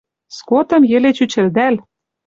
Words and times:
Скотым 0.37 0.83
йӹле 0.91 1.11
чӱчӹлдӓл 1.17 1.75